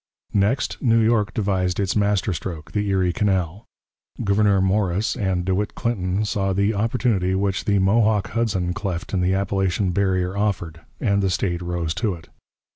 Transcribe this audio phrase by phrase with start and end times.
[0.33, 3.65] Next, New York devised its master stroke, the Erie Canal.
[4.23, 9.21] Gouverneur Morris and De Witt Clinton saw the opportunity which the Mohawk Hudson cleft in
[9.21, 12.29] the Appalachian barrier offered, and the state rose to it.